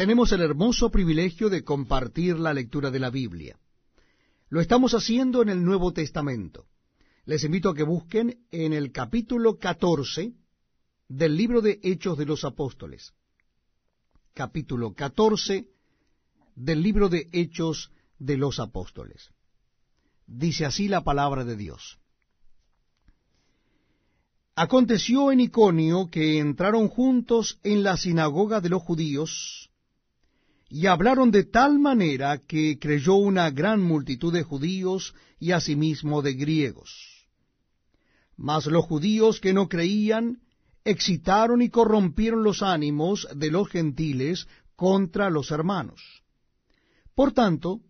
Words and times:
tenemos 0.00 0.32
el 0.32 0.40
hermoso 0.40 0.90
privilegio 0.90 1.50
de 1.50 1.62
compartir 1.62 2.38
la 2.38 2.54
lectura 2.54 2.90
de 2.90 2.98
la 2.98 3.10
Biblia. 3.10 3.58
Lo 4.48 4.62
estamos 4.62 4.94
haciendo 4.94 5.42
en 5.42 5.50
el 5.50 5.62
Nuevo 5.62 5.92
Testamento. 5.92 6.64
Les 7.26 7.44
invito 7.44 7.68
a 7.68 7.74
que 7.74 7.82
busquen 7.82 8.46
en 8.50 8.72
el 8.72 8.92
capítulo 8.92 9.58
14 9.58 10.32
del 11.06 11.36
libro 11.36 11.60
de 11.60 11.80
Hechos 11.82 12.16
de 12.16 12.24
los 12.24 12.46
Apóstoles. 12.46 13.12
Capítulo 14.32 14.94
14 14.94 15.68
del 16.54 16.82
libro 16.82 17.10
de 17.10 17.28
Hechos 17.30 17.90
de 18.18 18.38
los 18.38 18.58
Apóstoles. 18.58 19.28
Dice 20.26 20.64
así 20.64 20.88
la 20.88 21.04
palabra 21.04 21.44
de 21.44 21.56
Dios. 21.56 21.98
Aconteció 24.54 25.30
en 25.30 25.40
Iconio 25.40 26.08
que 26.10 26.38
entraron 26.38 26.88
juntos 26.88 27.58
en 27.62 27.82
la 27.82 27.98
sinagoga 27.98 28.62
de 28.62 28.70
los 28.70 28.82
judíos, 28.82 29.69
y 30.70 30.86
hablaron 30.86 31.32
de 31.32 31.42
tal 31.42 31.80
manera 31.80 32.38
que 32.38 32.78
creyó 32.78 33.16
una 33.16 33.50
gran 33.50 33.82
multitud 33.82 34.32
de 34.32 34.44
judíos 34.44 35.14
y 35.40 35.50
asimismo 35.50 36.22
de 36.22 36.34
griegos. 36.34 37.26
Mas 38.36 38.66
los 38.66 38.84
judíos 38.84 39.40
que 39.40 39.52
no 39.52 39.68
creían 39.68 40.38
excitaron 40.84 41.60
y 41.60 41.70
corrompieron 41.70 42.44
los 42.44 42.62
ánimos 42.62 43.26
de 43.34 43.50
los 43.50 43.68
gentiles 43.68 44.46
contra 44.76 45.28
los 45.28 45.50
hermanos. 45.50 46.00
Por 47.16 47.32
tanto, 47.32 47.80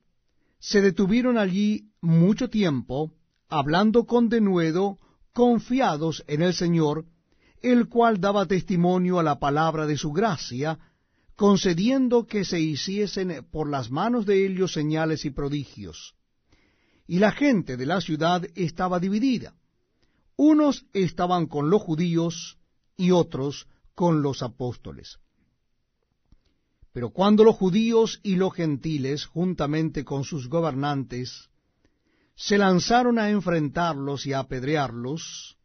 se 0.58 0.80
detuvieron 0.80 1.36
allí 1.36 1.90
mucho 2.00 2.48
tiempo, 2.48 3.12
hablando 3.48 4.06
con 4.06 4.30
denuedo 4.30 4.98
confiados 5.34 6.24
en 6.26 6.40
el 6.40 6.54
Señor, 6.54 7.04
el 7.62 7.88
cual 7.88 8.20
daba 8.20 8.46
testimonio 8.46 9.18
a 9.18 9.22
la 9.22 9.38
palabra 9.38 9.86
de 9.86 9.98
su 9.98 10.12
gracia, 10.12 10.78
concediendo 11.40 12.26
que 12.26 12.44
se 12.44 12.60
hiciesen 12.60 13.46
por 13.50 13.66
las 13.66 13.90
manos 13.90 14.26
de 14.26 14.44
ellos 14.46 14.74
señales 14.74 15.24
y 15.24 15.30
prodigios. 15.30 16.15
Y 17.06 17.18
la 17.18 17.32
gente 17.32 17.78
de 17.78 17.87
la 17.87 18.02
ciudad 18.02 18.45
estaba 18.56 19.01
dividida. 19.01 19.54
Unos 20.37 20.84
estaban 20.92 21.46
con 21.46 21.70
los 21.70 21.80
judíos 21.80 22.59
y 22.95 23.12
otros 23.12 23.68
con 23.95 24.20
los 24.20 24.42
apóstoles. 24.42 25.18
Pero 26.92 27.09
cuando 27.09 27.43
los 27.43 27.56
judíos 27.56 28.20
y 28.22 28.37
los 28.37 28.52
gentiles, 28.52 29.24
juntamente 29.24 30.04
con 30.04 30.24
sus 30.24 30.46
gobernantes, 30.46 31.48
se 32.37 32.59
lanzaron 32.59 33.18
a 33.18 33.30
enfrentarlos 33.30 34.26
y 34.26 34.34
a 34.34 34.40
apedrearlos, 34.40 35.56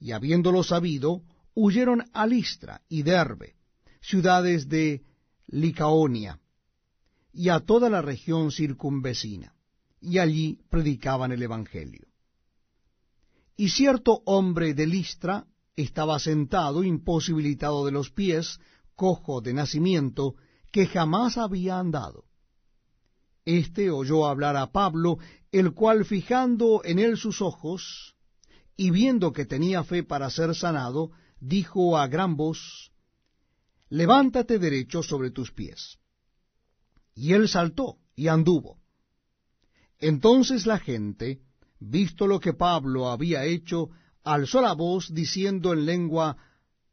y 0.00 0.10
habiéndolo 0.10 0.64
sabido, 0.64 1.22
huyeron 1.54 2.02
a 2.12 2.26
Listra 2.26 2.82
y 2.88 3.04
Derbe, 3.04 3.55
ciudades 4.08 4.68
de 4.68 5.02
Licaonia, 5.48 6.38
y 7.32 7.48
a 7.48 7.58
toda 7.58 7.90
la 7.90 8.02
región 8.02 8.52
circunvecina, 8.52 9.54
y 10.00 10.18
allí 10.18 10.60
predicaban 10.70 11.32
el 11.32 11.42
Evangelio. 11.42 12.06
Y 13.56 13.70
cierto 13.70 14.22
hombre 14.24 14.74
de 14.74 14.86
Listra 14.86 15.46
estaba 15.74 16.20
sentado, 16.20 16.84
imposibilitado 16.84 17.84
de 17.84 17.90
los 17.90 18.10
pies, 18.10 18.60
cojo 18.94 19.40
de 19.40 19.54
nacimiento, 19.54 20.36
que 20.70 20.86
jamás 20.86 21.36
había 21.36 21.80
andado. 21.80 22.26
Este 23.44 23.90
oyó 23.90 24.26
hablar 24.26 24.56
a 24.56 24.70
Pablo, 24.70 25.18
el 25.50 25.72
cual 25.72 26.04
fijando 26.04 26.80
en 26.84 27.00
él 27.00 27.16
sus 27.16 27.42
ojos, 27.42 28.14
y 28.76 28.90
viendo 28.90 29.32
que 29.32 29.46
tenía 29.46 29.82
fe 29.82 30.04
para 30.04 30.30
ser 30.30 30.54
sanado, 30.54 31.10
dijo 31.40 31.98
a 31.98 32.06
gran 32.06 32.36
voz, 32.36 32.92
Levántate 33.88 34.58
derecho 34.58 35.02
sobre 35.02 35.30
tus 35.30 35.52
pies. 35.52 35.98
Y 37.14 37.32
él 37.32 37.48
saltó 37.48 37.98
y 38.14 38.28
anduvo. 38.28 38.78
Entonces 39.98 40.66
la 40.66 40.78
gente, 40.78 41.40
visto 41.78 42.26
lo 42.26 42.40
que 42.40 42.52
Pablo 42.52 43.08
había 43.08 43.44
hecho, 43.44 43.90
alzó 44.24 44.60
la 44.60 44.74
voz 44.74 45.12
diciendo 45.14 45.72
en 45.72 45.86
lengua 45.86 46.36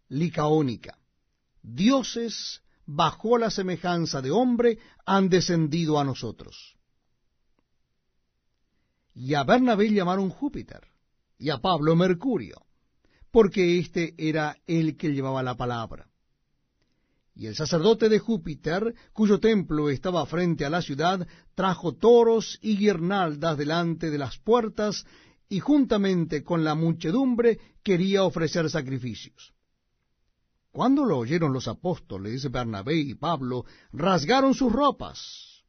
licaónica, 0.08 0.98
Dioses 1.62 2.62
bajo 2.86 3.38
la 3.38 3.50
semejanza 3.50 4.22
de 4.22 4.32
hombre, 4.32 4.80
han 5.06 5.30
descendido 5.30 6.00
a 6.00 6.04
nosotros. 6.04 6.76
Y 9.14 9.34
a 9.36 9.44
Bernabé 9.44 9.92
llamaron 9.92 10.30
Júpiter, 10.30 10.88
y 11.38 11.50
a 11.50 11.60
Pablo 11.60 11.96
Mercurio, 11.96 12.66
porque 13.32 13.80
éste 13.80 14.14
era 14.18 14.58
el 14.68 14.98
que 14.98 15.14
llevaba 15.14 15.44
la 15.44 15.56
palabra. 15.56 16.10
Y 17.36 17.48
el 17.48 17.56
sacerdote 17.56 18.10
de 18.10 18.20
Júpiter, 18.20 18.94
cuyo 19.12 19.40
templo 19.40 19.90
estaba 19.90 20.26
frente 20.26 20.66
a 20.66 20.70
la 20.70 20.82
ciudad, 20.82 21.28
trajo 21.56 21.94
toros 21.94 22.60
y 22.62 22.78
guirnaldas 22.78 23.58
delante 23.58 24.12
de 24.12 24.18
las 24.20 24.38
puertas, 24.38 25.06
y 25.50 25.60
juntamente 25.60 26.44
con 26.44 26.64
la 26.64 26.76
muchedumbre 26.76 27.60
quería 27.84 28.24
ofrecer 28.24 28.70
sacrificios. 28.70 29.54
Cuando 30.72 31.06
lo 31.06 31.20
oyeron 31.20 31.54
los 31.54 31.68
apóstoles, 31.68 32.50
Bernabé 32.50 32.96
y 32.98 33.14
Pablo 33.14 33.66
rasgaron 33.92 34.56
sus 34.56 34.72
ropas 34.72 35.64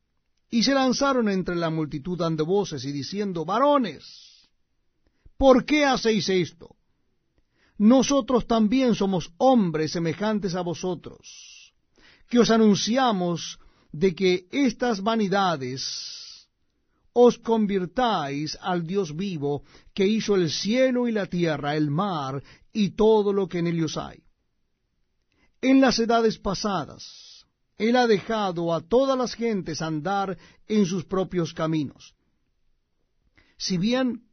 y 0.49 0.63
se 0.63 0.73
lanzaron 0.73 1.29
entre 1.29 1.57
la 1.57 1.69
multitud 1.69 2.17
dando 2.17 2.47
voces 2.47 2.85
y 2.87 2.93
diciendo, 2.93 3.45
varones, 3.45 4.49
¿por 5.37 5.65
qué 5.67 5.85
hacéis 5.85 6.29
esto? 6.31 6.77
Nosotros 7.77 8.47
también 8.47 8.95
somos 8.95 9.33
hombres 9.37 9.93
semejantes 9.93 10.55
a 10.55 10.63
vosotros, 10.63 11.54
que 12.29 12.39
os 12.39 12.51
anunciamos 12.51 13.59
de 13.93 14.15
que 14.15 14.47
estas 14.51 15.01
vanidades 15.01 16.49
os 17.13 17.39
convirtáis 17.39 18.59
al 18.61 18.87
Dios 18.87 19.15
vivo, 19.15 19.63
que 19.95 20.07
hizo 20.07 20.35
el 20.35 20.51
cielo 20.51 21.07
y 21.07 21.13
la 21.13 21.27
tierra, 21.27 21.77
el 21.77 21.91
mar 21.91 22.43
y 22.73 22.91
todo 22.91 23.33
lo 23.33 23.49
que 23.49 23.59
en 23.61 23.69
ellos 23.69 23.97
hay 23.97 24.25
en 25.65 25.81
las 25.81 25.99
edades 25.99 26.39
pasadas, 26.39 27.47
Él 27.79 27.97
ha 27.97 28.07
dejado 28.07 28.75
a 28.75 28.83
todas 28.83 29.17
las 29.17 29.35
gentes 29.35 29.81
andar 29.81 30.37
en 30.69 30.85
sus 30.85 31.07
propios 31.07 31.55
caminos. 31.55 32.15
Si 33.57 33.79
bien 33.79 34.25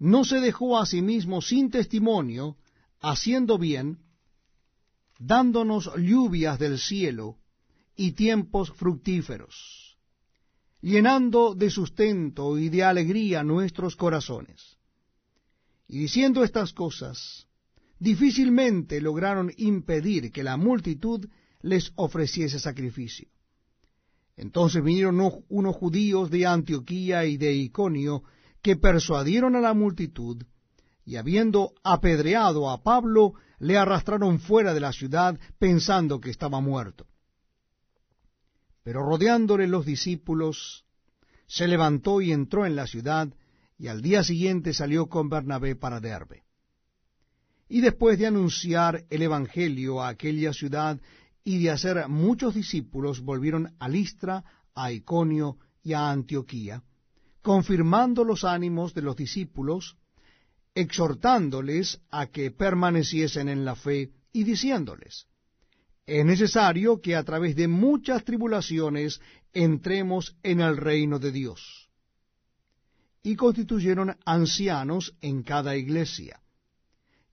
no 0.00 0.24
se 0.24 0.40
dejó 0.40 0.76
a 0.76 0.84
sí 0.84 1.02
mismo 1.02 1.40
sin 1.40 1.70
testimonio, 1.70 2.56
haciendo 3.00 3.58
bien, 3.58 4.00
dándonos 5.18 5.90
lluvias 5.96 6.58
del 6.58 6.78
cielo 6.78 7.38
y 7.96 8.12
tiempos 8.12 8.72
fructíferos, 8.72 9.96
llenando 10.80 11.54
de 11.54 11.70
sustento 11.70 12.58
y 12.58 12.68
de 12.68 12.84
alegría 12.84 13.42
nuestros 13.42 13.96
corazones. 13.96 14.76
Y 15.88 15.98
diciendo 15.98 16.44
estas 16.44 16.72
cosas, 16.72 17.46
difícilmente 17.98 19.00
lograron 19.00 19.52
impedir 19.56 20.32
que 20.32 20.42
la 20.42 20.56
multitud 20.56 21.26
les 21.62 21.92
ofreciese 21.96 22.58
sacrificio. 22.58 23.28
Entonces 24.36 24.82
vinieron 24.82 25.18
unos 25.48 25.76
judíos 25.76 26.30
de 26.30 26.44
Antioquía 26.44 27.24
y 27.24 27.38
de 27.38 27.54
Iconio 27.54 28.22
que 28.60 28.76
persuadieron 28.76 29.56
a 29.56 29.60
la 29.60 29.72
multitud, 29.72 30.42
y 31.06 31.16
habiendo 31.16 31.72
apedreado 31.84 32.68
a 32.68 32.82
Pablo, 32.82 33.34
le 33.60 33.78
arrastraron 33.78 34.40
fuera 34.40 34.74
de 34.74 34.80
la 34.80 34.92
ciudad 34.92 35.38
pensando 35.56 36.20
que 36.20 36.30
estaba 36.30 36.60
muerto. 36.60 37.06
Pero 38.82 39.04
rodeándole 39.04 39.68
los 39.68 39.86
discípulos, 39.86 40.84
se 41.46 41.68
levantó 41.68 42.20
y 42.20 42.32
entró 42.32 42.66
en 42.66 42.74
la 42.74 42.88
ciudad, 42.88 43.32
y 43.78 43.86
al 43.86 44.02
día 44.02 44.24
siguiente 44.24 44.74
salió 44.74 45.06
con 45.06 45.28
Bernabé 45.28 45.76
para 45.76 46.00
Derbe. 46.00 46.42
Y 47.68 47.82
después 47.82 48.18
de 48.18 48.26
anunciar 48.26 49.04
el 49.08 49.22
Evangelio 49.22 50.02
a 50.02 50.08
aquella 50.08 50.52
ciudad 50.52 51.00
y 51.44 51.62
de 51.62 51.70
hacer 51.70 52.08
muchos 52.08 52.54
discípulos, 52.54 53.20
volvieron 53.20 53.76
a 53.78 53.88
Listra, 53.88 54.44
a 54.74 54.90
Iconio 54.90 55.58
y 55.84 55.92
a 55.92 56.10
Antioquía, 56.10 56.82
confirmando 57.42 58.24
los 58.24 58.42
ánimos 58.42 58.92
de 58.92 59.02
los 59.02 59.14
discípulos, 59.14 59.96
exhortándoles 60.76 61.98
a 62.10 62.26
que 62.26 62.52
permaneciesen 62.52 63.48
en 63.48 63.64
la 63.64 63.74
fe 63.74 64.12
y 64.32 64.44
diciéndoles, 64.44 65.26
es 66.06 66.24
necesario 66.24 67.00
que 67.00 67.16
a 67.16 67.24
través 67.24 67.56
de 67.56 67.66
muchas 67.66 68.24
tribulaciones 68.24 69.20
entremos 69.52 70.36
en 70.44 70.60
el 70.60 70.76
reino 70.76 71.18
de 71.18 71.32
Dios. 71.32 71.90
Y 73.24 73.34
constituyeron 73.34 74.16
ancianos 74.24 75.16
en 75.20 75.42
cada 75.42 75.76
iglesia 75.76 76.40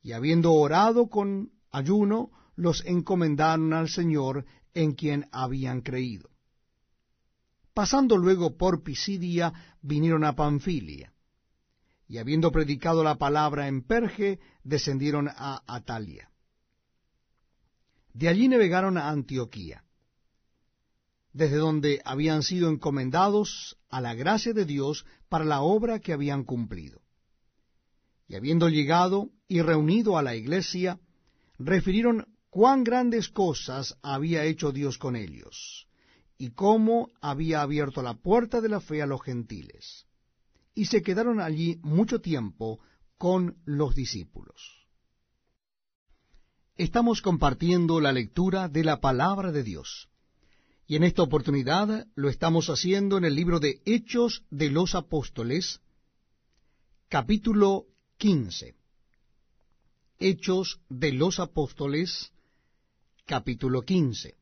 y 0.03 0.11
habiendo 0.11 0.51
orado 0.53 1.07
con 1.07 1.51
ayuno, 1.71 2.29
los 2.55 2.85
encomendaron 2.85 3.73
al 3.73 3.89
Señor 3.89 4.45
en 4.73 4.93
quien 4.93 5.27
habían 5.31 5.81
creído. 5.81 6.29
Pasando 7.73 8.17
luego 8.17 8.57
por 8.57 8.83
Pisidia, 8.83 9.77
vinieron 9.81 10.25
a 10.25 10.35
Panfilia, 10.35 11.12
y 12.13 12.19
habiendo 12.19 12.51
predicado 12.51 13.03
la 13.03 13.15
palabra 13.15 13.67
en 13.67 13.81
Perge, 13.81 14.39
descendieron 14.63 15.29
a 15.29 15.63
Atalia. 15.65 16.29
De 18.13 18.27
allí 18.27 18.47
navegaron 18.47 18.99
a 18.99 19.09
Antioquía. 19.09 19.83
desde 21.31 21.55
donde 21.55 22.01
habían 22.05 22.43
sido 22.43 22.69
encomendados 22.69 23.79
a 23.89 23.99
la 23.99 24.13
gracia 24.13 24.53
de 24.53 24.65
Dios 24.65 25.07
para 25.27 25.43
la 25.43 25.61
obra 25.61 25.97
que 25.97 26.13
habían 26.13 26.43
cumplido. 26.43 27.01
Y 28.27 28.35
habiendo 28.35 28.69
llegado 28.69 29.31
y 29.47 29.63
reunido 29.63 30.15
a 30.15 30.21
la 30.21 30.35
iglesia, 30.35 30.99
refirieron 31.57 32.27
cuán 32.51 32.83
grandes 32.83 33.29
cosas 33.29 33.97
había 34.03 34.43
hecho 34.43 34.71
Dios 34.71 34.99
con 34.99 35.15
ellos, 35.15 35.87
y 36.37 36.51
cómo 36.51 37.09
había 37.21 37.63
abierto 37.63 38.03
la 38.03 38.13
puerta 38.13 38.61
de 38.61 38.69
la 38.69 38.81
fe 38.81 39.01
a 39.01 39.07
los 39.07 39.23
gentiles. 39.23 40.05
Y 40.73 40.85
se 40.85 41.01
quedaron 41.01 41.39
allí 41.39 41.79
mucho 41.83 42.19
tiempo 42.19 42.79
con 43.17 43.57
los 43.65 43.95
discípulos. 43.95 44.83
Estamos 46.75 47.21
compartiendo 47.21 48.01
la 48.01 48.11
lectura 48.11 48.67
de 48.67 48.83
la 48.83 48.99
palabra 48.99 49.51
de 49.51 49.63
Dios. 49.63 50.09
Y 50.87 50.95
en 50.95 51.03
esta 51.03 51.21
oportunidad 51.21 52.07
lo 52.15 52.29
estamos 52.29 52.69
haciendo 52.69 53.17
en 53.17 53.25
el 53.25 53.35
libro 53.35 53.59
de 53.59 53.81
Hechos 53.85 54.43
de 54.49 54.69
los 54.69 54.95
Apóstoles, 54.95 55.81
capítulo 57.07 57.85
15. 58.17 58.75
Hechos 60.19 60.81
de 60.89 61.13
los 61.13 61.39
Apóstoles, 61.39 62.33
capítulo 63.25 63.83
15. 63.83 64.35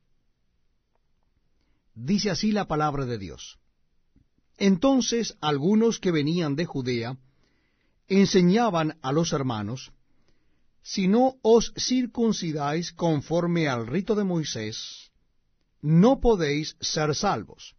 Dice 1.94 2.30
así 2.30 2.50
la 2.52 2.66
palabra 2.66 3.04
de 3.04 3.18
Dios. 3.18 3.58
Entonces 4.64 5.36
algunos 5.40 5.98
que 5.98 6.12
venían 6.12 6.54
de 6.54 6.66
Judea 6.66 7.18
enseñaban 8.06 8.96
a 9.02 9.10
los 9.10 9.32
hermanos, 9.32 9.90
si 10.82 11.08
no 11.08 11.34
os 11.42 11.74
circuncidáis 11.76 12.92
conforme 12.92 13.66
al 13.66 13.88
rito 13.88 14.14
de 14.14 14.22
Moisés, 14.22 15.10
no 15.80 16.20
podéis 16.20 16.76
ser 16.80 17.12
salvos. 17.16 17.74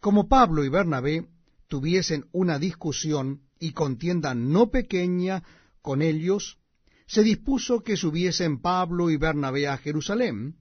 Como 0.00 0.26
Pablo 0.26 0.64
y 0.64 0.70
Bernabé 0.70 1.28
tuviesen 1.68 2.26
una 2.32 2.58
discusión 2.58 3.42
y 3.60 3.70
contienda 3.74 4.34
no 4.34 4.72
pequeña 4.72 5.44
con 5.82 6.02
ellos, 6.02 6.58
se 7.06 7.22
dispuso 7.22 7.84
que 7.84 7.96
subiesen 7.96 8.60
Pablo 8.60 9.08
y 9.08 9.16
Bernabé 9.16 9.68
a 9.68 9.76
Jerusalén, 9.76 10.56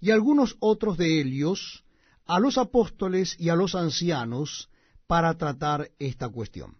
y 0.00 0.10
algunos 0.10 0.56
otros 0.58 0.96
de 0.96 1.20
ellos 1.20 1.81
a 2.26 2.38
los 2.40 2.58
apóstoles 2.58 3.36
y 3.38 3.48
a 3.48 3.56
los 3.56 3.74
ancianos 3.74 4.68
para 5.06 5.36
tratar 5.36 5.90
esta 5.98 6.28
cuestión. 6.28 6.76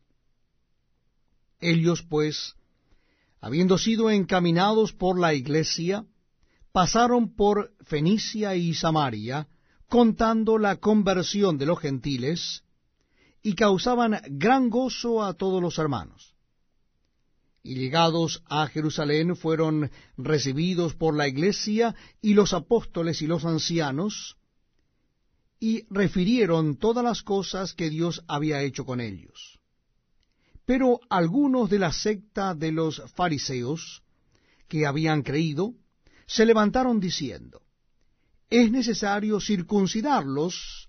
Ellos, 1.60 2.02
pues, 2.02 2.54
habiendo 3.40 3.78
sido 3.78 4.10
encaminados 4.10 4.92
por 4.92 5.18
la 5.18 5.34
iglesia, 5.34 6.04
pasaron 6.72 7.34
por 7.34 7.72
Fenicia 7.82 8.56
y 8.56 8.74
Samaria, 8.74 9.48
contando 9.88 10.58
la 10.58 10.76
conversión 10.76 11.58
de 11.58 11.66
los 11.66 11.78
gentiles, 11.78 12.64
y 13.42 13.54
causaban 13.54 14.20
gran 14.30 14.70
gozo 14.70 15.22
a 15.22 15.34
todos 15.34 15.60
los 15.60 15.78
hermanos. 15.78 16.34
Y 17.62 17.74
llegados 17.74 18.42
a 18.46 18.66
Jerusalén 18.66 19.36
fueron 19.36 19.90
recibidos 20.16 20.94
por 20.94 21.16
la 21.16 21.28
iglesia 21.28 21.94
y 22.20 22.34
los 22.34 22.52
apóstoles 22.52 23.22
y 23.22 23.26
los 23.26 23.44
ancianos, 23.44 24.36
y 25.62 25.86
refirieron 25.90 26.74
todas 26.74 27.04
las 27.04 27.22
cosas 27.22 27.72
que 27.72 27.88
Dios 27.88 28.24
había 28.26 28.62
hecho 28.62 28.84
con 28.84 29.00
ellos. 29.00 29.60
Pero 30.64 30.98
algunos 31.08 31.70
de 31.70 31.78
la 31.78 31.92
secta 31.92 32.56
de 32.56 32.72
los 32.72 33.00
fariseos, 33.14 34.02
que 34.66 34.86
habían 34.86 35.22
creído, 35.22 35.74
se 36.26 36.46
levantaron 36.46 36.98
diciendo, 36.98 37.62
es 38.50 38.72
necesario 38.72 39.38
circuncidarlos 39.38 40.88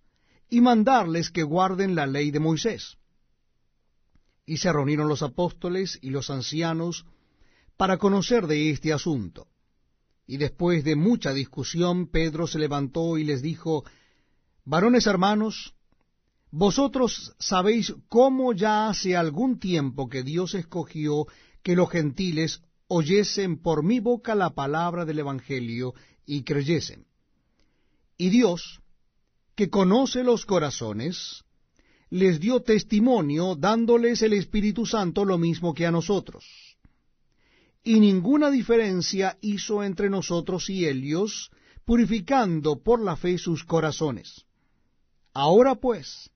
y 0.50 0.60
mandarles 0.60 1.30
que 1.30 1.44
guarden 1.44 1.94
la 1.94 2.08
ley 2.08 2.32
de 2.32 2.40
Moisés. 2.40 2.98
Y 4.48 4.58
se 4.58 4.74
reunieron 4.74 5.08
los 5.08 5.22
apóstoles 5.22 6.00
y 6.02 6.10
los 6.10 6.32
ancianos 6.32 7.06
para 7.78 8.00
conocer 8.00 8.48
de 8.48 8.72
este 8.72 8.92
asunto. 8.92 9.50
Y 10.26 10.38
después 10.38 10.84
de 10.84 10.96
mucha 10.96 11.32
discusión, 11.32 12.08
Pedro 12.08 12.48
se 12.48 12.58
levantó 12.58 13.20
y 13.20 13.24
les 13.24 13.44
dijo, 13.44 13.84
Varones 14.66 15.08
hermanos, 15.08 15.76
vosotros 16.50 17.34
sabéis 17.38 17.94
cómo 18.08 18.54
ya 18.54 18.88
hace 18.88 19.18
algún 19.18 19.60
tiempo 19.60 20.08
que 20.08 20.24
Dios 20.24 20.54
escogió 20.54 21.28
que 21.62 21.76
los 21.76 21.90
gentiles 21.90 22.62
oyesen 22.88 23.62
por 23.62 23.84
mi 23.84 24.00
boca 24.00 24.36
la 24.36 24.52
palabra 24.52 25.04
del 25.04 25.20
Evangelio 25.20 25.94
y 26.26 26.44
creyesen. 26.44 27.06
Y 28.18 28.30
Dios, 28.30 28.80
que 29.56 29.70
conoce 29.70 30.24
los 30.24 30.46
corazones, 30.46 31.44
les 32.10 32.40
dio 32.40 32.62
testimonio 32.62 33.56
dándoles 33.56 34.22
el 34.22 34.32
Espíritu 34.32 34.86
Santo 34.86 35.26
lo 35.26 35.38
mismo 35.38 35.74
que 35.74 35.86
a 35.86 35.92
nosotros. 35.92 36.46
Y 37.84 38.00
ninguna 38.00 38.50
diferencia 38.50 39.38
hizo 39.42 39.84
entre 39.84 40.10
nosotros 40.10 40.70
y 40.70 40.86
ellos, 40.86 41.52
purificando 41.84 42.82
por 42.82 43.02
la 43.02 43.18
fe 43.18 43.38
sus 43.38 43.66
corazones. 43.66 44.46
Ahora 45.34 45.76
pues, 45.76 46.30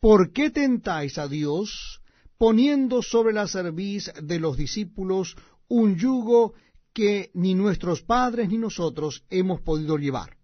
¿por 0.00 0.32
qué 0.32 0.50
tentáis 0.50 1.18
a 1.18 1.28
Dios 1.28 2.00
poniendo 2.38 3.02
sobre 3.02 3.32
la 3.32 3.48
cerviz 3.48 4.12
de 4.22 4.38
los 4.38 4.56
discípulos 4.56 5.36
un 5.68 5.96
yugo 5.96 6.54
que 6.92 7.30
ni 7.34 7.54
nuestros 7.54 8.02
padres 8.02 8.48
ni 8.48 8.58
nosotros 8.58 9.24
hemos 9.28 9.60
podido 9.60 9.98
llevar. 9.98 10.36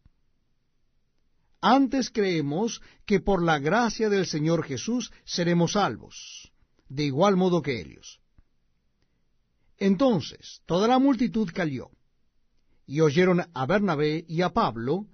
Antes 1.61 2.11
creemos 2.11 2.82
que 3.06 3.20
por 3.20 3.43
la 3.43 3.58
gracia 3.58 4.11
del 4.11 4.26
Señor 4.26 4.64
Jesús 4.64 5.11
seremos 5.25 5.72
salvos, 5.72 6.52
de 6.88 7.05
igual 7.05 7.37
modo 7.37 7.62
que 7.62 7.81
ellos. 7.81 8.20
Entonces 9.78 10.61
toda 10.66 10.87
la 10.87 10.99
multitud 10.99 11.50
cayó, 11.52 11.90
y 12.87 13.00
oyeron 13.00 13.43
a 13.55 13.66
Bernabé 13.66 14.25
y 14.28 14.43
a 14.43 14.50
Pablo, 14.50 15.06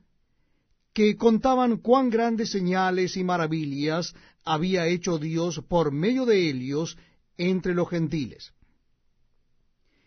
que 0.92 1.16
contaban 1.16 1.78
cuán 1.78 2.10
grandes 2.10 2.50
señales 2.50 3.16
y 3.16 3.24
maravillas 3.24 4.14
había 4.44 4.86
hecho 4.86 5.18
Dios 5.18 5.62
por 5.68 5.92
medio 5.92 6.26
de 6.26 6.48
ellos 6.50 6.96
entre 7.36 7.74
los 7.74 7.88
gentiles. 7.88 8.52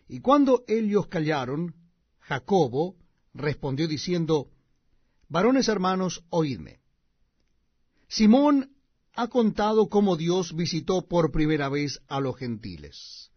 Y 0.08 0.20
cuando 0.20 0.64
ellos 0.68 1.06
callaron, 1.08 1.74
Jacobo 2.20 2.96
respondió 3.32 3.88
diciendo, 3.88 4.50
Varones 5.28 5.68
hermanos, 5.68 6.24
oídme. 6.30 6.80
Simón 8.08 8.76
ha 9.14 9.28
contado 9.28 9.88
cómo 9.88 10.16
Dios 10.16 10.54
visitó 10.54 11.08
por 11.08 11.32
primera 11.32 11.68
vez 11.68 12.00
a 12.08 12.20
los 12.20 12.36
gentiles, 12.36 13.30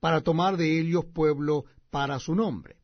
para 0.00 0.22
tomar 0.22 0.56
de 0.56 0.80
ellos 0.80 1.04
pueblo 1.06 1.64
para 1.90 2.18
su 2.18 2.34
nombre. 2.34 2.76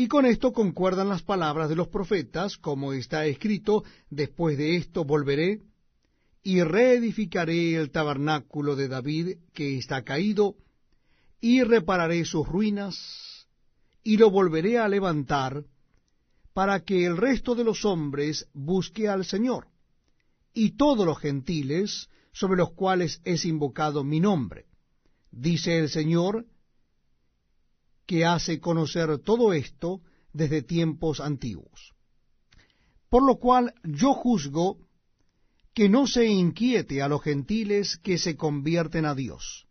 Y 0.00 0.08
con 0.08 0.24
esto 0.24 0.54
concuerdan 0.54 1.10
las 1.10 1.22
palabras 1.22 1.68
de 1.68 1.76
los 1.76 1.88
profetas, 1.88 2.56
como 2.56 2.94
está 2.94 3.26
escrito, 3.26 3.84
después 4.08 4.56
de 4.56 4.76
esto 4.76 5.04
volveré 5.04 5.60
y 6.42 6.62
reedificaré 6.62 7.74
el 7.74 7.90
tabernáculo 7.90 8.76
de 8.76 8.88
David 8.88 9.36
que 9.52 9.76
está 9.76 10.02
caído, 10.02 10.56
y 11.38 11.64
repararé 11.64 12.24
sus 12.24 12.48
ruinas, 12.48 13.46
y 14.02 14.16
lo 14.16 14.30
volveré 14.30 14.78
a 14.78 14.88
levantar, 14.88 15.64
para 16.54 16.80
que 16.80 17.04
el 17.04 17.18
resto 17.18 17.54
de 17.54 17.64
los 17.64 17.84
hombres 17.84 18.48
busque 18.54 19.06
al 19.06 19.26
Señor, 19.26 19.66
y 20.54 20.78
todos 20.78 21.04
los 21.04 21.18
gentiles 21.18 22.08
sobre 22.32 22.56
los 22.56 22.72
cuales 22.72 23.20
es 23.24 23.44
invocado 23.44 24.02
mi 24.02 24.18
nombre. 24.18 24.64
Dice 25.30 25.78
el 25.78 25.90
Señor, 25.90 26.46
que 28.10 28.24
hace 28.24 28.58
conocer 28.58 29.20
todo 29.20 29.52
esto 29.52 30.00
desde 30.32 30.62
tiempos 30.62 31.20
antiguos. 31.20 31.94
Por 33.08 33.24
lo 33.24 33.36
cual 33.36 33.72
yo 33.84 34.14
juzgo 34.14 34.78
que 35.72 35.88
no 35.88 36.08
se 36.08 36.26
inquiete 36.26 37.02
a 37.02 37.08
los 37.08 37.22
gentiles 37.22 37.98
que 37.98 38.18
se 38.18 38.34
convierten 38.34 39.04
a 39.06 39.14
Dios, 39.14 39.68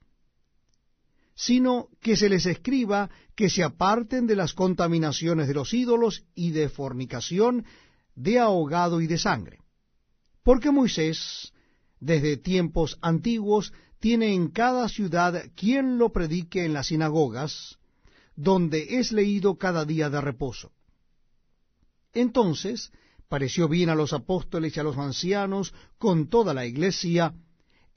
sino 1.36 1.90
que 2.00 2.16
se 2.16 2.30
les 2.30 2.46
escriba 2.46 3.10
que 3.36 3.50
se 3.50 3.62
aparten 3.62 4.26
de 4.26 4.38
las 4.38 4.54
contaminaciones 4.54 5.50
de 5.50 5.56
los 5.56 5.74
ídolos 5.74 6.24
y 6.34 6.52
de 6.52 6.70
fornicación, 6.70 7.66
de 8.16 8.40
ahogado 8.40 9.02
y 9.02 9.08
de 9.08 9.18
sangre. 9.18 9.58
Porque 10.44 10.72
Moisés, 10.72 11.52
desde 12.00 12.38
tiempos 12.38 12.98
antiguos, 13.02 13.74
tiene 14.00 14.34
en 14.34 14.48
cada 14.48 14.88
ciudad 14.88 15.44
quien 15.58 15.98
lo 15.98 16.14
predique 16.14 16.64
en 16.64 16.72
las 16.72 16.88
sinagogas, 16.88 17.79
donde 18.40 19.00
es 19.00 19.12
leído 19.12 19.58
cada 19.58 19.84
día 19.84 20.10
de 20.10 20.22
reposo. 20.22 20.72
Entonces 22.14 22.94
pareció 23.28 23.68
bien 23.68 23.90
a 23.90 23.96
los 23.96 24.14
apóstoles 24.14 24.76
y 24.76 24.80
a 24.80 24.84
los 24.84 24.98
ancianos, 24.98 25.74
con 25.98 26.30
toda 26.30 26.54
la 26.54 26.66
iglesia, 26.66 27.34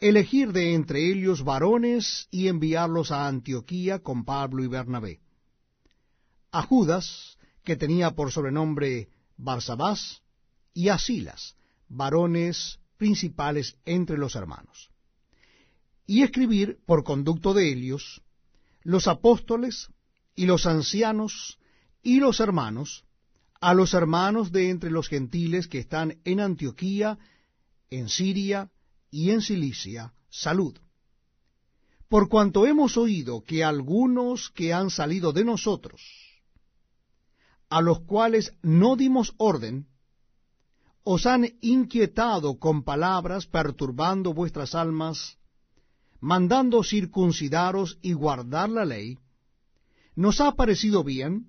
elegir 0.01 0.51
de 0.53 0.75
entre 0.75 1.09
ellos 1.13 1.45
varones 1.45 2.27
y 2.33 2.49
enviarlos 2.49 3.13
a 3.13 3.29
Antioquía 3.29 4.01
con 4.01 4.25
Pablo 4.25 4.65
y 4.65 4.67
Bernabé. 4.67 5.21
A 6.51 6.63
Judas, 6.63 7.39
que 7.63 7.77
tenía 7.77 8.11
por 8.11 8.33
sobrenombre 8.33 9.11
Barsabás 9.37 10.23
y 10.75 10.89
Asilas, 10.89 11.55
varones 11.89 12.81
principales 12.97 13.77
entre 13.85 14.19
los 14.19 14.35
hermanos. 14.35 14.91
Y 16.05 16.25
escribir 16.25 16.81
por 16.85 17.05
conducto 17.05 17.55
de 17.55 17.73
ellos 17.73 18.23
los 18.83 19.07
apóstoles 19.07 19.89
y 20.35 20.47
los 20.47 20.67
ancianos 20.67 21.59
y 22.03 22.21
los 22.21 22.41
hermanos, 22.41 23.05
a 23.61 23.75
los 23.75 23.95
hermanos 23.95 24.51
de 24.51 24.71
entre 24.71 24.91
los 24.91 25.09
gentiles 25.09 25.69
que 25.69 25.79
están 25.79 26.19
en 26.25 26.41
Antioquía, 26.41 27.19
en 27.91 28.09
Siria 28.09 28.71
y 29.11 29.31
en 29.31 29.41
Cilicia, 29.41 30.13
salud. 30.31 30.77
Por 32.09 32.29
cuanto 32.29 32.67
hemos 32.67 32.97
oído 32.97 33.43
que 33.45 33.65
algunos 33.65 34.51
que 34.51 34.73
han 34.73 34.91
salido 34.91 35.33
de 35.33 35.45
nosotros, 35.45 36.03
a 37.71 37.81
los 37.81 38.01
cuales 38.01 38.53
no 38.63 38.97
dimos 38.97 39.33
orden, 39.39 39.87
os 41.05 41.27
han 41.27 41.49
inquietado 41.61 42.59
con 42.59 42.83
palabras, 42.83 43.47
perturbando 43.47 44.35
vuestras 44.35 44.75
almas, 44.75 45.39
mandando 46.21 46.85
circuncidaros 46.85 47.99
y 48.03 48.13
guardar 48.13 48.69
la 48.71 48.85
ley, 48.85 49.19
nos 50.15 50.41
ha 50.41 50.53
parecido 50.53 51.05
bien, 51.05 51.47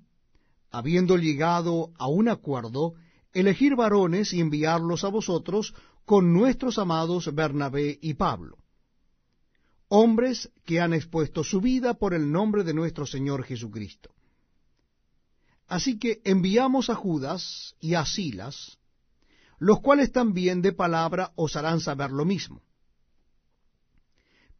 habiendo 0.71 1.17
llegado 1.17 1.91
a 1.97 2.07
un 2.07 2.29
acuerdo, 2.29 2.93
elegir 3.33 3.75
varones 3.75 4.33
y 4.33 4.39
enviarlos 4.39 5.03
a 5.03 5.09
vosotros 5.09 5.73
con 6.05 6.33
nuestros 6.33 6.77
amados 6.77 7.33
Bernabé 7.33 7.97
y 8.01 8.13
Pablo, 8.13 8.57
hombres 9.87 10.51
que 10.65 10.81
han 10.81 10.93
expuesto 10.93 11.43
su 11.43 11.61
vida 11.61 11.93
por 11.95 12.13
el 12.13 12.31
nombre 12.31 12.63
de 12.63 12.73
nuestro 12.73 13.05
Señor 13.05 13.43
Jesucristo. 13.43 14.11
Así 15.67 15.97
que 15.97 16.21
enviamos 16.23 16.89
a 16.89 16.95
Judas 16.95 17.75
y 17.79 17.95
a 17.95 18.05
Silas, 18.05 18.77
los 19.59 19.79
cuales 19.79 20.11
también 20.11 20.61
de 20.61 20.73
palabra 20.73 21.31
os 21.35 21.55
harán 21.55 21.79
saber 21.79 22.11
lo 22.11 22.25
mismo. 22.25 22.61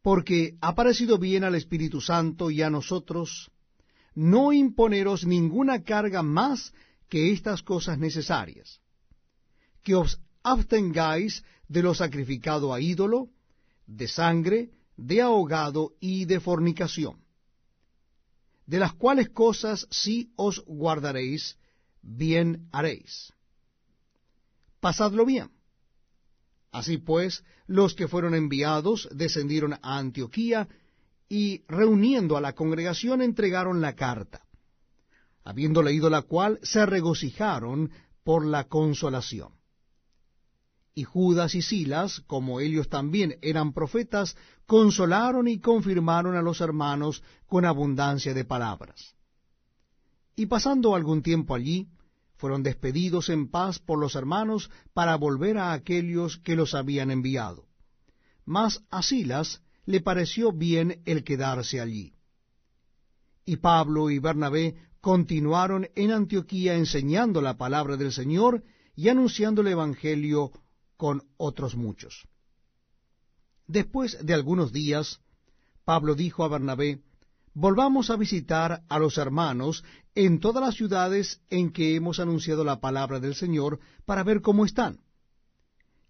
Porque 0.02 0.56
ha 0.60 0.74
parecido 0.74 1.18
bien 1.18 1.44
al 1.44 1.54
Espíritu 1.54 2.00
Santo 2.00 2.50
y 2.50 2.62
a 2.62 2.70
nosotros 2.70 3.50
no 4.14 4.52
imponeros 4.52 5.26
ninguna 5.26 5.82
carga 5.82 6.22
más 6.22 6.72
que 7.08 7.32
estas 7.32 7.62
cosas 7.62 7.98
necesarias, 7.98 8.80
que 9.82 9.94
os 9.94 10.20
abstengáis 10.42 11.44
de 11.68 11.82
lo 11.82 11.94
sacrificado 11.94 12.72
a 12.72 12.80
ídolo, 12.80 13.30
de 13.86 14.08
sangre, 14.08 14.70
de 14.96 15.20
ahogado 15.20 15.94
y 16.00 16.24
de 16.24 16.40
fornicación, 16.40 17.24
de 18.66 18.78
las 18.78 18.94
cuales 18.94 19.30
cosas 19.30 19.86
si 19.90 20.32
os 20.36 20.64
guardaréis, 20.66 21.58
bien 22.02 22.68
haréis. 22.72 23.32
Pasadlo 24.80 25.24
bien. 25.24 25.50
Así 26.70 26.98
pues, 26.98 27.44
los 27.66 27.94
que 27.94 28.08
fueron 28.08 28.34
enviados 28.34 29.08
descendieron 29.12 29.74
a 29.74 29.98
Antioquía 29.98 30.68
y 31.28 31.64
reuniendo 31.68 32.36
a 32.36 32.40
la 32.40 32.54
congregación 32.54 33.22
entregaron 33.22 33.80
la 33.80 33.94
carta. 33.94 34.42
Habiendo 35.44 35.82
leído 35.82 36.08
la 36.10 36.22
cual, 36.22 36.58
se 36.62 36.86
regocijaron 36.86 37.90
por 38.22 38.46
la 38.46 38.64
consolación 38.64 39.52
y 40.94 41.02
Judas 41.04 41.54
y 41.54 41.62
Silas, 41.62 42.20
como 42.26 42.60
ellos 42.60 42.88
también 42.88 43.36
eran 43.42 43.72
profetas, 43.72 44.36
consolaron 44.66 45.48
y 45.48 45.58
confirmaron 45.58 46.36
a 46.36 46.42
los 46.42 46.60
hermanos 46.60 47.22
con 47.46 47.64
abundancia 47.64 48.32
de 48.32 48.44
palabras. 48.44 49.14
Y 50.36 50.46
pasando 50.46 50.94
algún 50.94 51.22
tiempo 51.22 51.54
allí, 51.54 51.88
fueron 52.36 52.62
despedidos 52.62 53.28
en 53.28 53.50
paz 53.50 53.78
por 53.78 53.98
los 53.98 54.14
hermanos 54.14 54.70
para 54.92 55.16
volver 55.16 55.58
a 55.58 55.72
aquellos 55.72 56.38
que 56.38 56.56
los 56.56 56.74
habían 56.74 57.10
enviado. 57.10 57.66
Mas 58.44 58.82
a 58.90 59.02
Silas 59.02 59.62
le 59.86 60.00
pareció 60.00 60.52
bien 60.52 61.02
el 61.04 61.24
quedarse 61.24 61.80
allí. 61.80 62.14
Y 63.44 63.56
Pablo 63.56 64.10
y 64.10 64.18
Bernabé 64.18 64.76
continuaron 65.00 65.88
en 65.94 66.12
Antioquía 66.12 66.74
enseñando 66.74 67.42
la 67.42 67.56
palabra 67.56 67.96
del 67.96 68.12
Señor 68.12 68.64
y 68.96 69.08
anunciando 69.08 69.60
el 69.60 69.68
Evangelio 69.68 70.50
con 70.96 71.22
otros 71.36 71.76
muchos. 71.76 72.26
Después 73.66 74.18
de 74.24 74.34
algunos 74.34 74.72
días, 74.72 75.20
Pablo 75.84 76.14
dijo 76.14 76.44
a 76.44 76.48
Bernabé, 76.48 77.02
Volvamos 77.52 78.10
a 78.10 78.16
visitar 78.16 78.82
a 78.88 78.98
los 78.98 79.16
hermanos 79.16 79.84
en 80.16 80.40
todas 80.40 80.64
las 80.64 80.74
ciudades 80.74 81.40
en 81.50 81.70
que 81.70 81.94
hemos 81.94 82.18
anunciado 82.18 82.64
la 82.64 82.80
palabra 82.80 83.20
del 83.20 83.36
Señor 83.36 83.78
para 84.04 84.24
ver 84.24 84.40
cómo 84.40 84.64
están. 84.64 85.03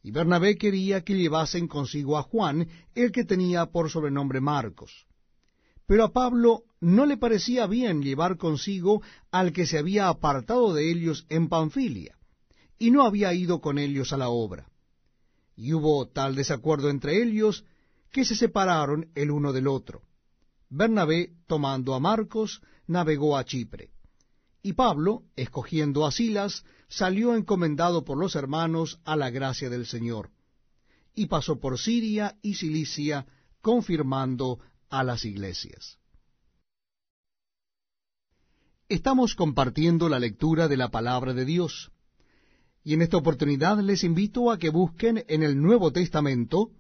Y 0.04 0.12
Bernabé 0.12 0.56
quería 0.56 1.02
que 1.02 1.16
llevasen 1.16 1.66
consigo 1.66 2.16
a 2.16 2.22
Juan, 2.22 2.68
el 2.94 3.10
que 3.10 3.24
tenía 3.24 3.66
por 3.66 3.90
sobrenombre 3.90 4.40
Marcos. 4.40 5.06
Pero 5.86 6.04
a 6.04 6.12
Pablo 6.12 6.62
no 6.80 7.06
le 7.06 7.16
parecía 7.16 7.66
bien 7.66 8.02
llevar 8.02 8.36
consigo 8.36 9.02
al 9.32 9.52
que 9.52 9.66
se 9.66 9.78
había 9.78 10.08
apartado 10.08 10.72
de 10.72 10.88
ellos 10.92 11.26
en 11.28 11.48
Panfilia, 11.48 12.16
y 12.78 12.92
no 12.92 13.04
había 13.04 13.34
ido 13.34 13.60
con 13.60 13.78
ellos 13.78 14.12
a 14.12 14.16
la 14.16 14.28
obra 14.28 14.68
y 15.56 15.72
hubo 15.72 16.08
tal 16.08 16.34
desacuerdo 16.34 16.90
entre 16.90 17.22
ellos 17.22 17.64
que 18.10 18.24
se 18.24 18.34
separaron 18.34 19.10
el 19.14 19.30
uno 19.30 19.52
del 19.52 19.66
otro. 19.66 20.02
Bernabé, 20.68 21.32
tomando 21.46 21.94
a 21.94 22.00
Marcos, 22.00 22.62
navegó 22.86 23.36
a 23.36 23.44
Chipre. 23.44 23.90
Y 24.62 24.72
Pablo, 24.72 25.24
escogiendo 25.36 26.06
a 26.06 26.12
Silas, 26.12 26.64
salió 26.94 27.34
encomendado 27.34 28.04
por 28.04 28.16
los 28.18 28.36
hermanos 28.36 29.00
a 29.04 29.16
la 29.16 29.30
gracia 29.30 29.68
del 29.68 29.84
Señor. 29.84 30.30
Y 31.12 31.26
pasó 31.26 31.58
por 31.58 31.78
Siria 31.78 32.38
y 32.40 32.54
Cilicia, 32.54 33.26
confirmando 33.60 34.60
a 34.90 35.02
las 35.02 35.24
iglesias. 35.24 35.98
Estamos 38.88 39.34
compartiendo 39.34 40.08
la 40.08 40.20
lectura 40.20 40.68
de 40.68 40.76
la 40.76 40.90
palabra 40.90 41.34
de 41.34 41.44
Dios 41.44 41.90
y 42.84 42.94
en 42.94 43.02
esta 43.02 43.16
oportunidad 43.16 43.78
les 43.80 44.04
invito 44.04 44.52
a 44.52 44.58
que 44.58 44.68
busquen 44.68 45.24
en 45.26 45.42
el 45.42 45.60
Nuevo 45.60 45.90
Testamento 45.90 46.70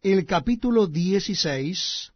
el 0.00 0.24
capítulo 0.26 0.88
16, 0.88 2.12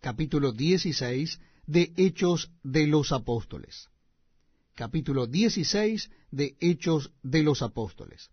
capítulo 0.00 0.52
16 0.52 1.40
de 1.66 1.92
Hechos 1.96 2.52
de 2.62 2.86
los 2.86 3.12
Apóstoles. 3.12 3.90
Capítulo 4.74 5.26
16 5.26 6.10
de 6.30 6.56
Hechos 6.60 7.12
de 7.22 7.42
los 7.42 7.62
Apóstoles. 7.62 8.30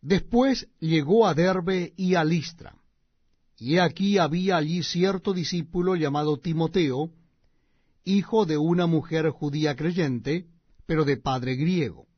Después 0.00 0.68
llegó 0.78 1.26
a 1.26 1.34
Derbe 1.34 1.92
y 1.96 2.14
a 2.14 2.24
Listra, 2.24 2.74
y 3.58 3.78
aquí 3.78 4.16
había 4.18 4.56
allí 4.56 4.82
cierto 4.82 5.34
discípulo 5.34 5.94
llamado 5.94 6.38
Timoteo, 6.38 7.10
hijo 8.04 8.46
de 8.46 8.56
una 8.56 8.86
mujer 8.86 9.28
judía 9.28 9.76
creyente, 9.76 10.46
pero 10.86 11.04
de 11.04 11.18
padre 11.18 11.56
griego 11.56 12.10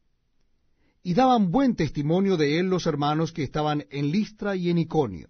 y 1.02 1.14
daban 1.14 1.50
buen 1.50 1.74
testimonio 1.74 2.36
de 2.36 2.58
él 2.58 2.66
los 2.66 2.86
hermanos 2.86 3.32
que 3.32 3.42
estaban 3.42 3.84
en 3.90 4.10
Listra 4.12 4.54
y 4.54 4.70
en 4.70 4.78
Iconio. 4.78 5.28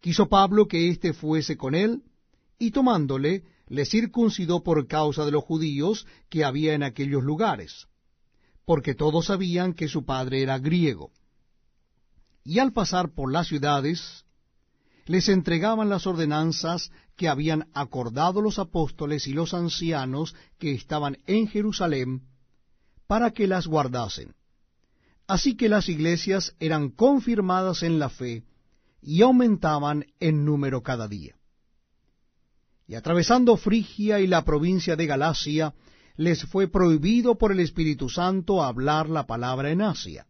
Quiso 0.00 0.28
Pablo 0.28 0.68
que 0.68 0.90
éste 0.90 1.12
fuese 1.12 1.56
con 1.56 1.74
él, 1.74 2.02
y 2.58 2.70
tomándole, 2.70 3.44
le 3.68 3.84
circuncidó 3.84 4.62
por 4.62 4.86
causa 4.86 5.24
de 5.24 5.32
los 5.32 5.44
judíos 5.44 6.06
que 6.28 6.44
había 6.44 6.74
en 6.74 6.82
aquellos 6.82 7.22
lugares, 7.22 7.86
porque 8.64 8.94
todos 8.94 9.26
sabían 9.26 9.74
que 9.74 9.88
su 9.88 10.04
padre 10.04 10.42
era 10.42 10.58
griego. 10.58 11.10
Y 12.44 12.58
al 12.58 12.72
pasar 12.72 13.14
por 13.14 13.32
las 13.32 13.48
ciudades, 13.48 14.24
les 15.06 15.28
entregaban 15.28 15.88
las 15.88 16.06
ordenanzas 16.06 16.90
que 17.16 17.28
habían 17.28 17.68
acordado 17.74 18.40
los 18.40 18.58
apóstoles 18.58 19.26
y 19.26 19.32
los 19.32 19.54
ancianos 19.54 20.34
que 20.58 20.72
estaban 20.72 21.18
en 21.26 21.48
Jerusalén, 21.48 22.22
para 23.06 23.30
que 23.30 23.46
las 23.46 23.66
guardasen. 23.66 24.34
Así 25.26 25.56
que 25.56 25.68
las 25.68 25.88
iglesias 25.88 26.54
eran 26.58 26.90
confirmadas 26.90 27.82
en 27.82 27.98
la 27.98 28.08
fe 28.08 28.44
y 29.00 29.22
aumentaban 29.22 30.06
en 30.20 30.44
número 30.44 30.82
cada 30.82 31.08
día. 31.08 31.37
Y 32.88 32.96
atravesando 32.96 33.56
Frigia 33.56 34.18
y 34.18 34.26
la 34.26 34.44
provincia 34.44 34.96
de 34.96 35.06
Galacia, 35.06 35.74
les 36.16 36.44
fue 36.44 36.66
prohibido 36.66 37.38
por 37.38 37.52
el 37.52 37.60
Espíritu 37.60 38.08
Santo 38.08 38.62
hablar 38.64 39.08
la 39.08 39.26
palabra 39.26 39.70
en 39.70 39.82
Asia. 39.82 40.26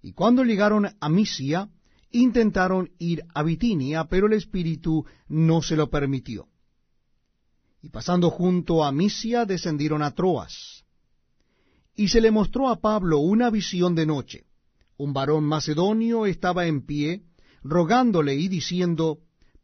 Y 0.00 0.12
cuando 0.12 0.44
llegaron 0.44 0.88
a 0.98 1.08
Misia, 1.10 1.68
intentaron 2.10 2.90
ir 2.98 3.24
a 3.34 3.42
Bitinia, 3.42 4.04
pero 4.04 4.26
el 4.26 4.32
Espíritu 4.32 5.04
no 5.28 5.60
se 5.60 5.76
lo 5.76 5.90
permitió. 5.90 6.46
Y 7.82 7.90
pasando 7.90 8.30
junto 8.30 8.84
a 8.84 8.92
Misia, 8.92 9.44
descendieron 9.44 10.02
a 10.02 10.12
Troas 10.12 10.82
y 11.94 12.08
se 12.08 12.20
le 12.20 12.30
mostró 12.30 12.68
a 12.68 12.80
Pablo 12.80 13.18
una 13.18 13.50
visión 13.50 13.94
de 13.94 14.06
noche. 14.06 14.44
Un 14.96 15.12
varón 15.12 15.44
macedonio 15.44 16.26
estaba 16.26 16.66
en 16.66 16.86
pie, 16.86 17.22
rogándole 17.62 18.34
y 18.34 18.48
diciendo, 18.48 19.18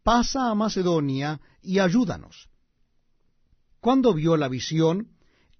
Pasa 0.08 0.48
a 0.48 0.54
Macedonia 0.54 1.38
y 1.60 1.80
ayúdanos. 1.80 2.48
Cuando 3.78 4.14
vio 4.14 4.38
la 4.38 4.48
visión, 4.48 5.08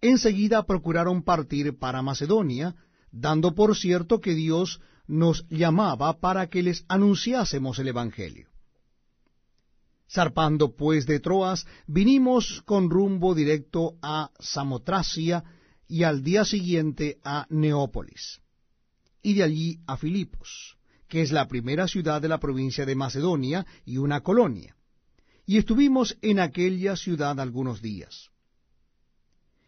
enseguida 0.01 0.65
procuraron 0.65 1.23
partir 1.23 1.79
para 1.79 2.01
Macedonia, 2.01 2.75
dando 3.13 3.55
por 3.55 3.77
cierto 3.77 4.23
que 4.23 4.35
Dios 4.35 4.81
nos 5.07 5.47
llamaba 5.51 6.19
para 6.19 6.49
que 6.49 6.63
les 6.63 6.87
anunciásemos 6.89 7.79
el 7.79 7.89
Evangelio. 7.89 8.49
Zarpando 10.11 10.75
pues 10.75 11.05
de 11.05 11.21
Troas, 11.21 11.67
vinimos 11.87 12.63
con 12.65 12.89
rumbo 12.89 13.35
directo 13.35 13.99
a 14.01 14.31
Samotracia 14.39 15.45
y 15.87 16.05
al 16.05 16.23
día 16.23 16.47
siguiente 16.47 17.19
a 17.23 17.45
Neópolis, 17.51 18.41
y 19.21 19.35
de 19.35 19.43
allí 19.43 19.81
a 19.87 19.99
Filipos, 19.99 20.78
que 21.09 21.23
es 21.23 21.33
la 21.33 21.49
primera 21.49 21.89
ciudad 21.89 22.21
de 22.21 22.29
la 22.29 22.39
provincia 22.39 22.85
de 22.85 22.95
Macedonia 22.95 23.67
y 23.85 23.97
una 23.97 24.21
colonia, 24.21 24.77
y 25.47 25.57
estuvimos 25.57 26.17
en 26.21 26.39
aquella 26.41 26.97
ciudad 26.97 27.41
algunos 27.41 27.81
días. 27.81 28.31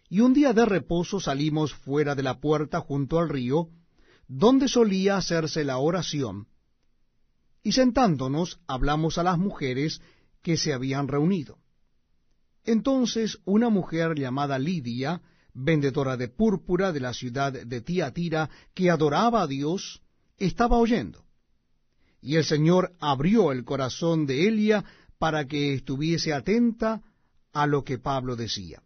Y 0.08 0.20
un 0.20 0.34
día 0.34 0.52
de 0.52 0.66
reposo 0.66 1.20
salimos 1.20 1.72
fuera 1.72 2.14
de 2.14 2.22
la 2.22 2.40
puerta 2.40 2.80
junto 2.80 3.18
al 3.18 3.28
río, 3.28 3.68
donde 4.28 4.68
solía 4.68 5.16
hacerse 5.16 5.64
la 5.64 5.78
oración, 5.78 6.46
y 7.62 7.72
sentándonos 7.72 8.60
hablamos 8.66 9.18
a 9.18 9.22
las 9.22 9.38
mujeres 9.38 10.00
que 10.42 10.56
se 10.56 10.72
habían 10.72 11.08
reunido. 11.08 11.58
Entonces 12.64 13.38
una 13.44 13.70
mujer 13.70 14.18
llamada 14.18 14.58
Lidia, 14.58 15.22
vendedora 15.54 16.16
de 16.16 16.28
púrpura 16.28 16.92
de 16.92 17.00
la 17.00 17.14
ciudad 17.14 17.52
de 17.52 17.80
Tiatira, 17.80 18.50
que 18.74 18.90
adoraba 18.90 19.42
a 19.42 19.46
Dios, 19.46 20.02
estaba 20.36 20.76
oyendo. 20.78 21.24
Y 22.22 22.36
el 22.36 22.44
Señor 22.44 22.92
abrió 23.00 23.52
el 23.52 23.64
corazón 23.64 24.26
de 24.26 24.48
Elia 24.48 24.84
para 25.18 25.46
que 25.46 25.74
estuviese 25.74 26.32
atenta 26.32 27.02
a 27.52 27.66
lo 27.66 27.84
que 27.84 27.98
Pablo 27.98 28.36
decía. 28.36 28.82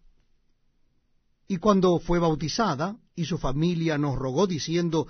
Y 1.46 1.58
cuando 1.58 1.98
fue 1.98 2.18
bautizada, 2.18 2.96
y 3.14 3.26
su 3.26 3.38
familia 3.38 3.98
nos 3.98 4.16
rogó 4.16 4.46
diciendo, 4.46 5.06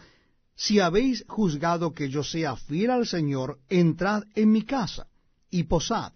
Si 0.57 0.81
habéis 0.81 1.25
juzgado 1.29 1.93
que 1.93 2.09
yo 2.09 2.23
sea 2.23 2.57
fiel 2.57 2.91
al 2.91 3.07
Señor, 3.07 3.61
entrad 3.69 4.25
en 4.35 4.53
mi 4.53 4.63
casa 4.63 5.07
y 5.51 5.65
posad. 5.65 6.13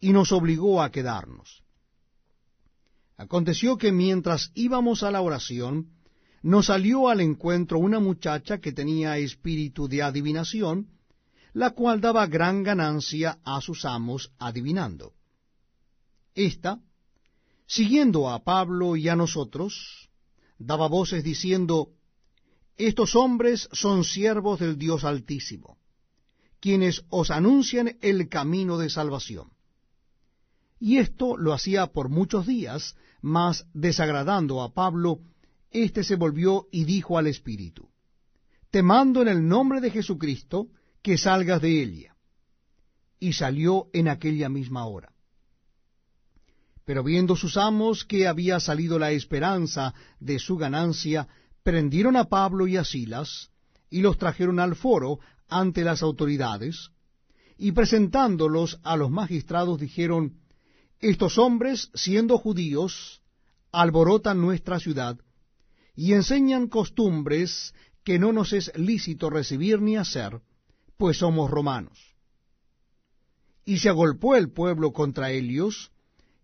Y 0.00 0.12
nos 0.12 0.32
obligó 0.32 0.82
a 0.82 0.90
quedarnos. 0.90 1.62
Aconteció 3.16 3.78
que 3.78 3.92
mientras 3.92 4.52
íbamos 4.54 5.02
a 5.02 5.10
la 5.10 5.22
oración, 5.22 5.88
nos 6.42 6.66
salió 6.66 7.08
al 7.08 7.20
encuentro 7.20 7.78
una 7.78 7.98
muchacha 7.98 8.58
que 8.58 8.72
tenía 8.72 9.18
espíritu 9.18 9.88
de 9.88 10.02
adivinación, 10.02 10.88
la 11.56 11.70
cual 11.70 12.02
daba 12.02 12.26
gran 12.26 12.62
ganancia 12.62 13.38
a 13.42 13.62
sus 13.62 13.86
amos 13.86 14.30
adivinando. 14.38 15.14
Esta, 16.34 16.82
siguiendo 17.66 18.28
a 18.28 18.44
Pablo 18.44 18.94
y 18.94 19.08
a 19.08 19.16
nosotros, 19.16 20.10
daba 20.58 20.86
voces 20.86 21.24
diciendo, 21.24 21.92
Estos 22.76 23.16
hombres 23.16 23.70
son 23.72 24.04
siervos 24.04 24.60
del 24.60 24.76
Dios 24.76 25.04
Altísimo, 25.04 25.78
quienes 26.60 27.06
os 27.08 27.30
anuncian 27.30 27.96
el 28.02 28.28
camino 28.28 28.76
de 28.76 28.90
salvación. 28.90 29.48
Y 30.78 30.98
esto 30.98 31.38
lo 31.38 31.54
hacía 31.54 31.86
por 31.86 32.10
muchos 32.10 32.46
días, 32.46 32.96
mas 33.22 33.66
desagradando 33.72 34.60
a 34.60 34.74
Pablo, 34.74 35.20
éste 35.70 36.04
se 36.04 36.16
volvió 36.16 36.68
y 36.70 36.84
dijo 36.84 37.16
al 37.16 37.28
Espíritu, 37.28 37.88
Te 38.70 38.82
mando 38.82 39.22
en 39.22 39.28
el 39.28 39.48
nombre 39.48 39.80
de 39.80 39.90
Jesucristo 39.90 40.68
que 41.06 41.18
salgas 41.18 41.62
de 41.62 41.80
ella. 41.84 42.16
Y 43.20 43.34
salió 43.34 43.86
en 43.92 44.08
aquella 44.08 44.48
misma 44.48 44.86
hora. 44.86 45.12
Pero 46.84 47.04
viendo 47.04 47.36
sus 47.36 47.56
amos 47.56 48.04
que 48.04 48.26
había 48.26 48.58
salido 48.58 48.98
la 48.98 49.12
esperanza 49.12 49.94
de 50.18 50.40
su 50.40 50.56
ganancia, 50.56 51.28
prendieron 51.62 52.16
a 52.16 52.24
Pablo 52.24 52.66
y 52.66 52.76
a 52.76 52.82
Silas, 52.82 53.50
y 53.88 54.00
los 54.00 54.18
trajeron 54.18 54.58
al 54.58 54.74
foro 54.74 55.20
ante 55.46 55.84
las 55.84 56.02
autoridades, 56.02 56.90
y 57.56 57.70
presentándolos 57.70 58.80
a 58.82 58.96
los 58.96 59.12
magistrados 59.12 59.78
dijeron, 59.78 60.40
estos 60.98 61.38
hombres, 61.38 61.88
siendo 61.94 62.36
judíos, 62.36 63.22
alborotan 63.70 64.40
nuestra 64.40 64.80
ciudad 64.80 65.16
y 65.94 66.14
enseñan 66.14 66.66
costumbres 66.66 67.74
que 68.02 68.18
no 68.18 68.32
nos 68.32 68.52
es 68.52 68.76
lícito 68.76 69.30
recibir 69.30 69.80
ni 69.80 69.96
hacer, 69.96 70.40
pues 70.96 71.18
somos 71.18 71.50
romanos. 71.50 72.14
Y 73.64 73.78
se 73.78 73.88
agolpó 73.88 74.36
el 74.36 74.50
pueblo 74.52 74.92
contra 74.92 75.30
ellos, 75.30 75.90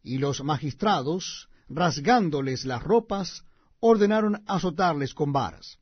y 0.02 0.18
los 0.18 0.42
magistrados, 0.42 1.48
rasgándoles 1.68 2.64
las 2.64 2.82
ropas, 2.82 3.44
ordenaron 3.80 4.42
azotarles 4.46 5.14
con 5.14 5.32
varas. 5.32 5.78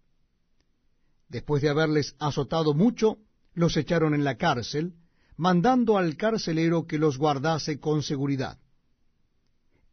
Después 1.28 1.62
de 1.62 1.70
haberles 1.70 2.14
azotado 2.18 2.74
mucho, 2.74 3.18
los 3.54 3.76
echaron 3.76 4.14
en 4.14 4.24
la 4.24 4.36
cárcel, 4.36 4.94
mandando 5.36 5.96
al 5.96 6.16
carcelero 6.16 6.86
que 6.86 6.98
los 6.98 7.16
guardase 7.16 7.80
con 7.80 8.02
seguridad. 8.02 8.58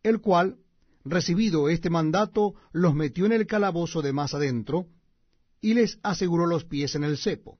El 0.03 0.19
cual, 0.19 0.57
recibido 1.05 1.69
este 1.69 1.89
mandato, 1.89 2.55
los 2.71 2.93
metió 2.93 3.25
en 3.25 3.31
el 3.31 3.47
calabozo 3.47 4.01
de 4.01 4.13
más 4.13 4.33
adentro, 4.33 4.87
y 5.61 5.73
les 5.73 5.99
aseguró 6.03 6.45
los 6.45 6.65
pies 6.65 6.95
en 6.95 7.03
el 7.03 7.17
cepo. 7.17 7.59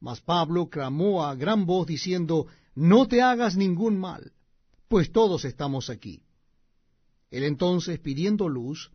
Mas 0.00 0.20
Pablo 0.20 0.70
clamó 0.70 1.24
a 1.24 1.34
gran 1.34 1.66
voz 1.66 1.86
diciendo, 1.86 2.46
No 2.74 3.06
te 3.06 3.20
hagas 3.20 3.56
ningún 3.56 3.98
mal, 3.98 4.32
pues 4.88 5.12
todos 5.12 5.44
estamos 5.44 5.90
aquí. 5.90 6.22
Él 7.30 7.44
entonces, 7.44 8.00
pidiendo 8.00 8.48
luz, 8.48 8.90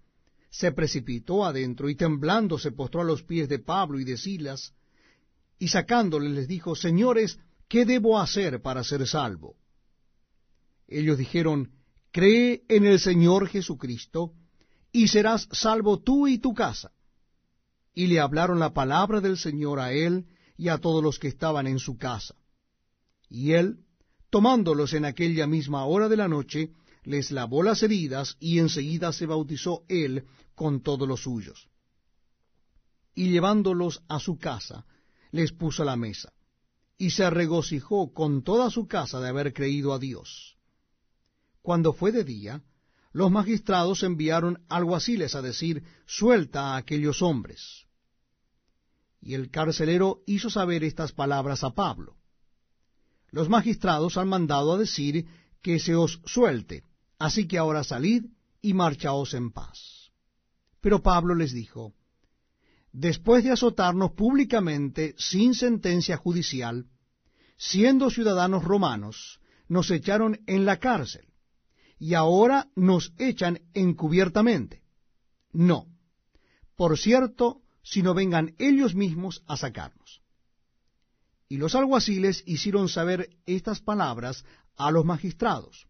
se 0.49 0.71
precipitó 0.71 1.45
adentro 1.45 1.89
y 1.89 1.95
temblando 1.95 2.57
se 2.57 2.71
postró 2.71 3.01
a 3.01 3.05
los 3.05 3.23
pies 3.23 3.47
de 3.47 3.59
Pablo 3.59 3.99
y 3.99 4.03
de 4.03 4.17
Silas, 4.17 4.73
y 5.59 5.67
sacándoles 5.67 6.31
les 6.31 6.47
dijo, 6.47 6.75
Señores, 6.75 7.39
¿qué 7.67 7.85
debo 7.85 8.19
hacer 8.19 8.61
para 8.61 8.83
ser 8.83 9.07
salvo? 9.07 9.55
Ellos 10.87 11.17
dijeron, 11.17 11.71
Cree 12.11 12.63
en 12.67 12.85
el 12.85 12.99
Señor 12.99 13.47
Jesucristo, 13.47 14.33
y 14.91 15.09
serás 15.09 15.47
salvo 15.51 15.99
tú 15.99 16.27
y 16.27 16.39
tu 16.39 16.53
casa. 16.53 16.91
Y 17.93 18.07
le 18.07 18.19
hablaron 18.19 18.59
la 18.59 18.73
palabra 18.73 19.21
del 19.21 19.37
Señor 19.37 19.79
a 19.79 19.93
él 19.93 20.25
y 20.57 20.69
a 20.69 20.77
todos 20.77 21.03
los 21.03 21.19
que 21.19 21.27
estaban 21.27 21.67
en 21.67 21.79
su 21.79 21.97
casa. 21.97 22.35
Y 23.29 23.53
él, 23.53 23.79
tomándolos 24.29 24.93
en 24.93 25.05
aquella 25.05 25.47
misma 25.47 25.85
hora 25.85 26.07
de 26.09 26.17
la 26.17 26.27
noche, 26.27 26.71
les 27.03 27.31
lavó 27.31 27.63
las 27.63 27.83
heridas, 27.83 28.35
y 28.39 28.59
enseguida 28.59 29.13
se 29.13 29.25
bautizó 29.25 29.83
él 29.87 30.25
con 30.55 30.81
todos 30.81 31.07
los 31.07 31.21
suyos. 31.23 31.69
Y 33.13 33.29
llevándolos 33.29 34.01
a 34.07 34.19
su 34.19 34.37
casa, 34.37 34.85
les 35.31 35.51
puso 35.51 35.83
la 35.83 35.95
mesa, 35.95 36.33
y 36.97 37.11
se 37.11 37.29
regocijó 37.29 38.13
con 38.13 38.43
toda 38.43 38.69
su 38.69 38.87
casa 38.87 39.19
de 39.19 39.29
haber 39.29 39.53
creído 39.53 39.93
a 39.93 39.99
Dios. 39.99 40.57
Cuando 41.61 41.93
fue 41.93 42.11
de 42.11 42.23
día, 42.23 42.63
los 43.11 43.31
magistrados 43.31 44.03
enviaron 44.03 44.63
alguaciles 44.67 45.35
a 45.35 45.41
decir, 45.41 45.83
suelta 46.05 46.73
a 46.73 46.77
aquellos 46.77 47.21
hombres. 47.21 47.85
Y 49.25 49.33
el 49.33 49.49
carcelero 49.49 50.21
hizo 50.27 50.51
saber 50.51 50.83
estas 50.83 51.11
palabras 51.11 51.63
a 51.63 51.71
Pablo. 51.71 52.15
Los 53.31 53.49
magistrados 53.49 54.17
han 54.17 54.29
mandado 54.29 54.73
a 54.73 54.77
decir 54.77 55.25
que 55.63 55.79
se 55.79 55.95
os 55.95 56.21
suelte, 56.25 56.83
así 57.17 57.47
que 57.47 57.57
ahora 57.57 57.83
salid 57.83 58.25
y 58.61 58.75
marchaos 58.75 59.33
en 59.33 59.51
paz. 59.51 60.11
Pero 60.79 61.01
Pablo 61.01 61.33
les 61.33 61.53
dijo, 61.53 61.95
después 62.91 63.43
de 63.43 63.51
azotarnos 63.51 64.11
públicamente 64.11 65.15
sin 65.17 65.55
sentencia 65.55 66.17
judicial, 66.17 66.85
siendo 67.57 68.11
ciudadanos 68.11 68.63
romanos, 68.63 69.39
nos 69.67 69.89
echaron 69.89 70.39
en 70.45 70.65
la 70.65 70.77
cárcel, 70.77 71.25
y 71.97 72.13
ahora 72.13 72.69
nos 72.75 73.11
echan 73.17 73.59
encubiertamente. 73.73 74.83
No, 75.51 75.87
por 76.75 76.99
cierto, 76.99 77.64
si 77.85 78.01
no 78.01 78.15
vengan 78.15 78.55
ellos 78.57 78.95
mismos 78.95 79.43
a 79.45 79.57
sacarnos. 79.57 80.21
Y 81.47 81.57
los 81.57 81.75
alguaciles 81.75 82.43
hicieron 82.47 82.89
saber 82.89 83.29
estas 83.45 83.79
palabras 83.79 84.43
a 84.75 84.89
los 84.89 85.05
magistrados, 85.05 85.87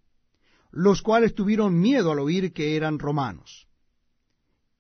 los 0.72 1.02
cuales 1.02 1.34
tuvieron 1.34 1.80
miedo 1.80 2.12
al 2.12 2.20
oír 2.20 2.52
que 2.52 2.76
eran 2.76 3.00
romanos. 3.00 3.68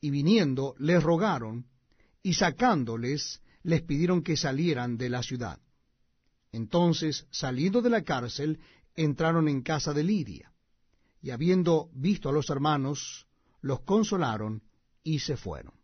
Y 0.01 0.09
viniendo 0.09 0.75
les 0.77 1.01
rogaron, 1.01 1.67
y 2.21 2.33
sacándoles 2.33 3.41
les 3.63 3.81
pidieron 3.81 4.21
que 4.21 4.35
salieran 4.35 4.97
de 4.97 5.09
la 5.09 5.23
ciudad. 5.23 5.59
Entonces, 6.51 7.27
saliendo 7.31 7.81
de 7.81 7.91
la 7.91 8.03
cárcel, 8.03 8.59
entraron 8.93 9.47
en 9.47 9.61
casa 9.61 9.93
de 9.93 10.03
Lidia, 10.03 10.51
y 11.21 11.29
habiendo 11.29 11.89
visto 11.93 12.27
a 12.27 12.33
los 12.33 12.49
hermanos, 12.49 13.25
los 13.61 13.81
consolaron 13.81 14.63
y 15.01 15.19
se 15.19 15.37
fueron. 15.37 15.74